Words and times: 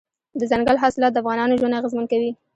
دځنګل 0.39 0.77
حاصلات 0.83 1.11
د 1.13 1.17
افغانانو 1.21 1.57
ژوند 1.59 1.77
اغېزمن 1.79 2.05
کوي. 2.11 2.31